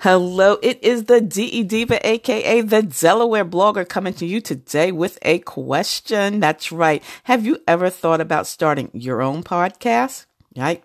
[0.00, 5.18] Hello, it is the DE Diva, aka the Delaware blogger, coming to you today with
[5.22, 6.38] a question.
[6.38, 7.02] That's right.
[7.24, 10.26] Have you ever thought about starting your own podcast?
[10.54, 10.84] Right?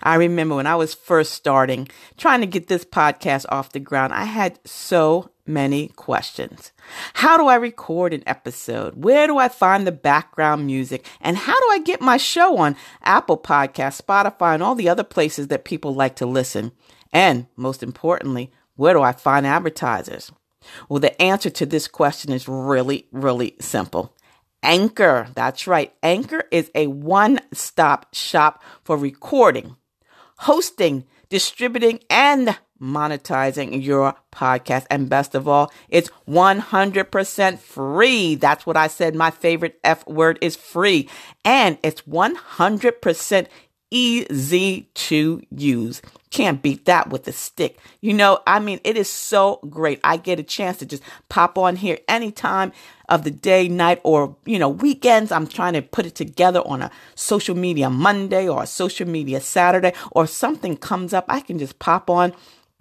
[0.00, 4.12] I remember when I was first starting, trying to get this podcast off the ground,
[4.12, 6.72] I had so many questions.
[7.14, 9.02] How do I record an episode?
[9.02, 11.06] Where do I find the background music?
[11.20, 15.04] And how do I get my show on Apple Podcasts, Spotify, and all the other
[15.04, 16.72] places that people like to listen?
[17.12, 20.32] And most importantly, where do I find advertisers?
[20.88, 24.14] Well, the answer to this question is really, really simple.
[24.62, 25.28] Anchor.
[25.34, 25.92] That's right.
[26.02, 29.76] Anchor is a one stop shop for recording,
[30.38, 34.86] hosting, distributing, and monetizing your podcast.
[34.90, 38.34] And best of all, it's 100% free.
[38.34, 39.14] That's what I said.
[39.14, 41.08] My favorite F word is free.
[41.44, 43.46] And it's 100%
[43.92, 46.02] easy to use.
[46.30, 47.78] Can't beat that with a stick.
[48.00, 50.00] You know, I mean, it is so great.
[50.02, 52.72] I get a chance to just pop on here anytime
[53.10, 55.30] of the day, night, or, you know, weekends.
[55.30, 59.42] I'm trying to put it together on a social media Monday or a social media
[59.42, 61.26] Saturday, or something comes up.
[61.28, 62.32] I can just pop on,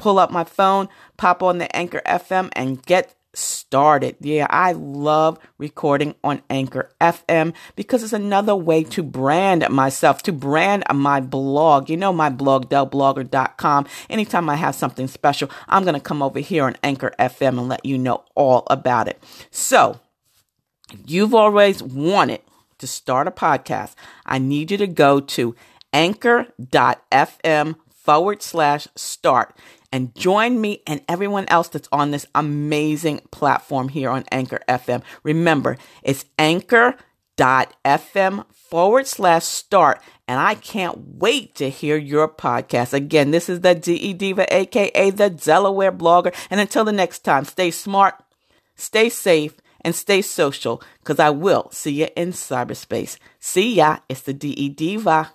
[0.01, 4.15] pull up my phone, pop on the Anchor FM, and get started.
[4.19, 10.33] Yeah, I love recording on Anchor FM because it's another way to brand myself, to
[10.33, 11.87] brand my blog.
[11.87, 13.85] You know, my blog, delblogger.com.
[14.09, 17.69] Anytime I have something special, I'm going to come over here on Anchor FM and
[17.69, 19.23] let you know all about it.
[19.51, 19.99] So,
[21.05, 22.41] you've always wanted
[22.79, 23.93] to start a podcast.
[24.25, 25.55] I need you to go to
[25.93, 29.55] anchor.fm forward slash start
[29.91, 35.03] and join me and everyone else that's on this amazing platform here on Anchor FM.
[35.23, 36.95] Remember, it's anchor.fm
[38.51, 40.01] forward slash start.
[40.27, 42.93] And I can't wait to hear your podcast.
[42.93, 46.33] Again, this is the DE Diva, aka the Delaware blogger.
[46.49, 48.15] And until the next time, stay smart,
[48.75, 53.17] stay safe, and stay social because I will see you in cyberspace.
[53.39, 53.97] See ya.
[54.07, 55.31] It's the DE Diva.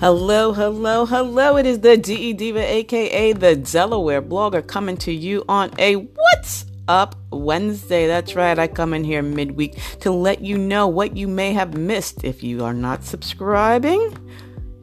[0.00, 1.56] Hello, hello, hello.
[1.56, 6.66] It is the DE Diva, aka the Delaware blogger, coming to you on a What's
[6.86, 8.06] Up Wednesday.
[8.06, 11.76] That's right, I come in here midweek to let you know what you may have
[11.76, 14.16] missed if you are not subscribing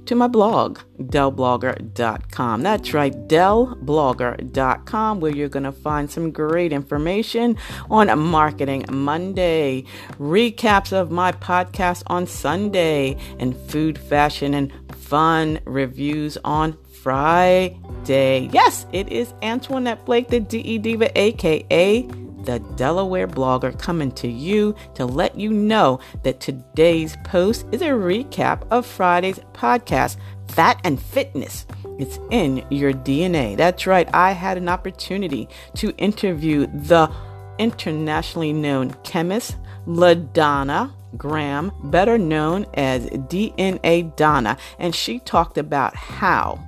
[0.05, 2.61] to my blog, delblogger.com.
[2.61, 7.57] That's right, delblogger.com, where you're going to find some great information
[7.89, 9.85] on Marketing Monday,
[10.19, 14.71] recaps of my podcast on Sunday, and food, fashion, and
[15.15, 18.49] fun reviews on Friday.
[18.51, 22.01] Yes, it is Antoinette Blake, the DE Diva, aka
[22.43, 27.91] the Delaware blogger, coming to you to let you know that today's post is a
[27.91, 30.17] recap of Friday's podcast,
[30.49, 31.65] Fat and Fitness.
[31.97, 33.55] It's in your DNA.
[33.55, 37.09] That's right, I had an opportunity to interview the
[37.57, 39.55] internationally known chemist
[39.87, 46.59] LaDonna Graham, better known as DNA Donna, and she talked about how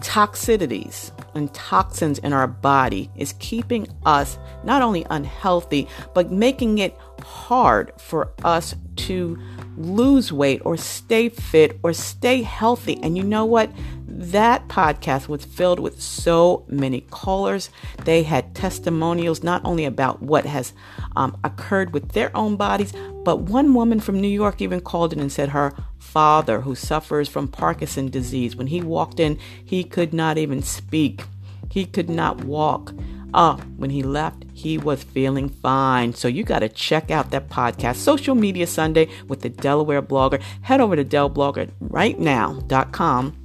[0.00, 6.96] toxicities and toxins in our body is keeping us not only unhealthy, but making it
[7.22, 9.38] hard for us to
[9.76, 12.98] lose weight or stay fit or stay healthy.
[13.02, 13.70] And you know what?
[14.06, 17.70] That podcast was filled with so many callers.
[18.04, 20.72] They had testimonials not only about what has
[21.16, 22.92] um, occurred with their own bodies,
[23.24, 27.28] but one woman from New York even called in and said her father, who suffers
[27.28, 31.22] from Parkinson disease, when he walked in, he could not even speak,
[31.70, 32.92] he could not walk.
[33.34, 36.14] Uh, when he left, he was feeling fine.
[36.14, 40.40] So you got to check out that podcast, Social Media Sunday with the Delaware blogger.
[40.62, 43.44] Head over to delblogger.rightnow.com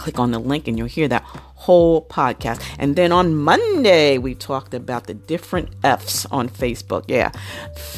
[0.00, 2.62] click on the link and you'll hear that whole podcast.
[2.78, 7.04] And then on Monday, we talked about the different F's on Facebook.
[7.06, 7.30] Yeah.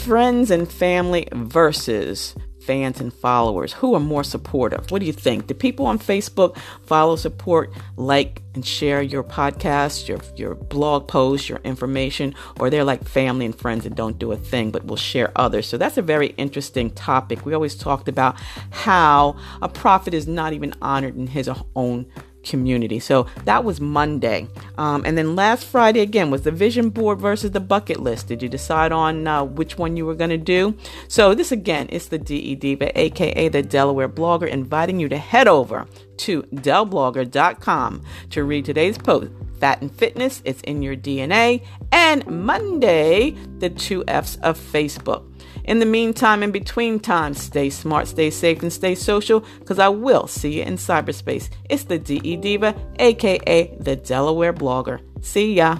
[0.05, 2.35] Friends and family versus
[2.65, 3.73] fans and followers?
[3.75, 4.91] Who are more supportive?
[4.91, 5.47] What do you think?
[5.47, 11.49] Do people on Facebook follow, support, like, and share your podcast, your your blog posts,
[11.49, 14.97] your information, or they're like family and friends and don't do a thing but will
[14.97, 15.67] share others?
[15.67, 17.45] So that's a very interesting topic.
[17.47, 18.37] We always talked about
[18.71, 22.07] how a prophet is not even honored in his own
[22.43, 22.99] community.
[22.99, 24.49] So that was Monday.
[24.79, 28.29] Um, and then last Friday again was the vision board versus the bucket list.
[28.29, 30.77] Did you decide on uh, which one you were going to do?
[31.09, 35.49] So this again is the DE Diva, aka the Delaware blogger, inviting you to head
[35.49, 35.87] over
[36.19, 39.31] to delblogger.com to read today's post.
[39.61, 41.63] Fat and fitness, it's in your DNA.
[41.93, 45.32] And Monday, the two F's of Facebook.
[45.65, 49.89] In the meantime, in between times, stay smart, stay safe, and stay social because I
[49.89, 51.51] will see you in cyberspace.
[51.69, 55.01] It's the DE Diva, aka the Delaware blogger.
[55.21, 55.79] See ya.